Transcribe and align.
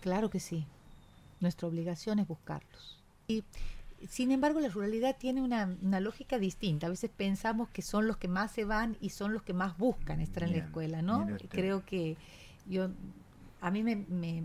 Claro 0.00 0.30
que 0.30 0.40
sí. 0.40 0.66
Nuestra 1.40 1.68
obligación 1.68 2.18
es 2.18 2.26
buscarlos. 2.26 3.02
Y 3.28 3.44
sin 4.08 4.30
embargo, 4.30 4.60
la 4.60 4.68
ruralidad 4.68 5.16
tiene 5.16 5.42
una, 5.42 5.66
lógica 6.00 6.38
distinta. 6.38 6.86
A 6.86 6.90
veces 6.90 7.10
pensamos 7.14 7.68
que 7.70 7.82
son 7.82 8.06
los 8.06 8.16
que 8.16 8.28
más 8.28 8.52
se 8.52 8.64
van 8.64 8.96
y 9.00 9.10
son 9.10 9.32
los 9.32 9.42
que 9.42 9.52
más 9.52 9.76
buscan 9.78 10.20
estar 10.20 10.42
en 10.44 10.52
la 10.52 10.58
escuela, 10.58 11.02
¿no? 11.02 11.26
Creo 11.48 11.84
que 11.84 12.16
yo 12.66 12.90
a 13.60 13.70
mí 13.70 13.82
me, 13.82 14.44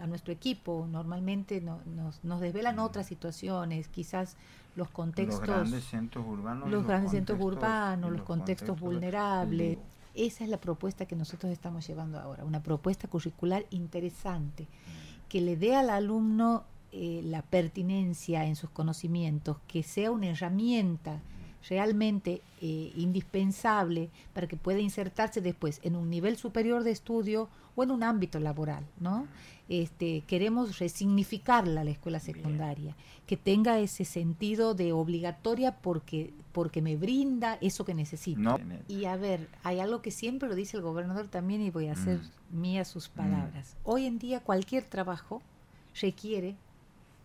a 0.00 0.06
nuestro 0.06 0.32
equipo 0.32 0.86
normalmente 0.90 1.60
nos, 1.60 2.24
nos 2.24 2.40
desvelan 2.40 2.78
otras 2.78 3.06
situaciones, 3.06 3.88
quizás 3.88 4.36
los 4.76 4.90
contextos, 4.90 5.40
los 5.40 5.56
grandes 5.56 5.84
centros 5.84 6.24
urbanos, 6.26 6.70
los, 6.70 6.86
grandes 6.86 7.10
centros 7.10 7.40
urbanos, 7.40 8.12
los, 8.12 8.22
contextos, 8.22 8.78
vulnerables. 8.78 9.78
Esa 10.14 10.44
es 10.44 10.50
la 10.50 10.60
propuesta 10.60 11.06
que 11.06 11.16
nosotros 11.16 11.52
estamos 11.52 11.86
llevando 11.86 12.18
ahora, 12.18 12.44
una 12.44 12.62
propuesta 12.62 13.08
curricular 13.08 13.66
interesante 13.70 14.64
mm. 14.64 15.28
que 15.28 15.40
le 15.40 15.56
dé 15.56 15.76
al 15.76 15.90
alumno 15.90 16.64
eh, 16.92 17.20
la 17.24 17.42
pertinencia 17.42 18.44
en 18.46 18.56
sus 18.56 18.70
conocimientos, 18.70 19.58
que 19.68 19.84
sea 19.84 20.10
una 20.10 20.26
herramienta 20.26 21.20
realmente 21.68 22.42
eh, 22.60 22.92
indispensable 22.96 24.10
para 24.32 24.46
que 24.46 24.56
pueda 24.56 24.80
insertarse 24.80 25.40
después 25.40 25.80
en 25.82 25.96
un 25.96 26.10
nivel 26.10 26.36
superior 26.36 26.84
de 26.84 26.90
estudio 26.90 27.48
o 27.76 27.82
en 27.82 27.90
un 27.90 28.02
ámbito 28.02 28.40
laboral, 28.40 28.84
¿no? 28.98 29.26
Este, 29.68 30.22
queremos 30.26 30.78
resignificarla 30.80 31.84
la 31.84 31.92
escuela 31.92 32.18
secundaria, 32.18 32.96
que 33.26 33.36
tenga 33.36 33.78
ese 33.78 34.04
sentido 34.04 34.74
de 34.74 34.92
obligatoria 34.92 35.76
porque, 35.76 36.34
porque 36.50 36.82
me 36.82 36.96
brinda 36.96 37.56
eso 37.60 37.84
que 37.84 37.94
necesito. 37.94 38.58
Y 38.88 39.04
a 39.04 39.16
ver, 39.16 39.48
hay 39.62 39.78
algo 39.78 40.02
que 40.02 40.10
siempre 40.10 40.48
lo 40.48 40.56
dice 40.56 40.76
el 40.76 40.82
gobernador 40.82 41.28
también 41.28 41.62
y 41.62 41.70
voy 41.70 41.86
a 41.86 41.92
hacer 41.92 42.18
mm. 42.18 42.60
mías 42.60 42.88
sus 42.88 43.08
palabras. 43.08 43.76
Mm. 43.76 43.90
Hoy 43.90 44.06
en 44.06 44.18
día 44.18 44.40
cualquier 44.40 44.82
trabajo 44.82 45.40
requiere 46.00 46.56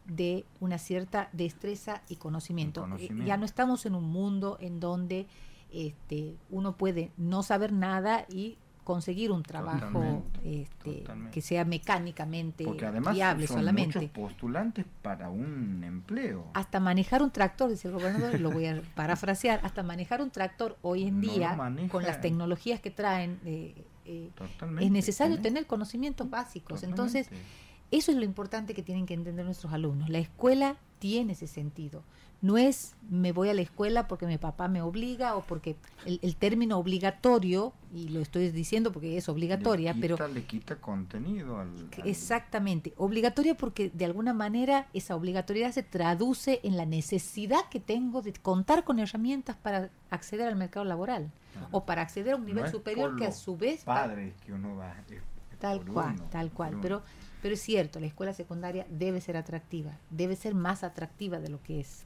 de 0.08 0.46
una 0.60 0.78
cierta 0.78 1.30
destreza 1.34 2.02
y 2.10 2.16
conocimiento. 2.18 2.88
Eh, 3.00 3.10
ya 3.26 3.38
no 3.38 3.46
estamos 3.46 3.86
en 3.86 3.96
un 3.96 4.06
mundo 4.06 4.58
en 4.60 4.80
donde 4.80 5.28
este, 5.72 6.36
uno 6.50 6.78
puede 6.78 7.12
no 7.18 7.44
saber 7.44 7.74
nada 7.74 8.26
y 8.30 8.58
conseguir 8.86 9.32
un 9.32 9.42
trabajo 9.42 10.24
este, 10.46 11.04
que 11.32 11.42
sea 11.42 11.66
mecánicamente 11.66 12.64
Porque 12.64 12.86
además 12.86 13.16
viable 13.16 13.48
son 13.48 13.58
solamente. 13.58 14.00
Muchos 14.00 14.12
postulantes 14.12 14.86
para 15.02 15.30
un 15.30 15.84
empleo. 15.84 16.46
Hasta 16.54 16.80
manejar 16.80 17.24
un 17.24 17.32
tractor, 17.32 17.72
dice 17.72 17.88
el 17.88 17.96
gobernador, 17.96 18.40
lo 18.40 18.52
voy 18.52 18.68
a 18.68 18.82
parafrasear, 18.96 19.60
hasta 19.64 19.82
manejar 19.82 20.22
un 20.22 20.30
tractor 20.30 20.78
hoy 20.84 21.04
en 21.08 21.20
día, 21.20 21.58
con 21.92 22.04
las 22.04 22.22
tecnologías 22.22 22.80
que 22.80 22.92
traen, 22.92 23.40
eh, 23.44 23.84
eh, 24.06 24.30
es 24.80 24.92
necesario 24.92 25.42
tener 25.42 25.66
conocimientos 25.66 26.30
básicos. 26.30 26.84
Entonces, 26.84 27.28
eso 27.98 28.12
es 28.12 28.18
lo 28.18 28.24
importante 28.24 28.74
que 28.74 28.84
tienen 28.84 29.06
que 29.06 29.14
entender 29.14 29.46
nuestros 29.46 29.72
alumnos. 29.72 30.10
La 30.10 30.20
escuela 30.20 30.78
tiene 31.00 31.34
ese 31.34 31.48
sentido. 31.48 32.04
No 32.42 32.58
es 32.58 32.96
me 33.10 33.32
voy 33.32 33.50
a 33.50 33.54
la 33.54 33.62
escuela 33.62 34.08
porque 34.08 34.28
mi 34.28 34.38
papá 34.38 34.68
me 34.68 34.82
obliga 34.82 35.36
o 35.36 35.42
porque 35.42 35.78
el, 36.06 36.36
término 36.36 36.78
obligatorio, 36.78 37.74
y 37.94 38.10
lo 38.10 38.20
estoy 38.20 38.50
diciendo 38.50 38.92
porque 38.92 39.18
es 39.18 39.30
obligatoria, 39.30 39.94
le 39.94 40.02
pero... 40.02 40.28
Le 40.28 40.44
quita 40.44 40.76
contenido 40.76 41.60
al, 41.60 41.70
Exactamente, 42.04 42.94
obligatoria 42.98 43.56
porque 43.56 43.90
de 43.94 44.06
alguna 44.06 44.34
manera 44.34 44.88
esa 44.94 45.16
obligatoriedad 45.16 45.72
se 45.72 45.84
traduce 45.84 46.60
en 46.64 46.78
la 46.78 46.86
necesidad 46.86 47.70
que 47.72 47.80
tengo 47.80 48.22
de 48.22 48.34
contar 48.34 48.84
con 48.84 49.00
herramientas 49.00 49.56
para 49.56 49.90
acceder 50.10 50.48
al 50.48 50.56
mercado 50.56 50.86
laboral 50.86 51.32
o 51.72 51.86
para 51.86 52.02
acceder 52.02 52.34
a 52.34 52.36
un 52.36 52.46
nivel 52.46 52.70
superior 52.70 53.16
que 53.16 53.26
a 53.26 53.32
su 53.32 53.56
vez... 53.56 53.84
Padres 53.86 54.34
que 54.46 54.52
uno 54.52 54.76
va... 54.76 54.94
Tal 55.60 55.86
cual, 55.86 56.16
tal 56.30 56.52
cual, 56.52 56.78
pero 56.82 57.04
pero 57.46 57.54
es 57.54 57.62
cierto, 57.62 58.00
la 58.00 58.08
escuela 58.08 58.34
secundaria 58.34 58.88
debe 58.90 59.22
ser 59.22 59.38
atractiva, 59.38 60.00
debe 60.10 60.36
ser 60.36 60.56
más 60.56 60.84
atractiva 60.84 61.40
de 61.40 61.50
lo 61.50 61.62
que 61.62 61.80
es. 61.80 62.06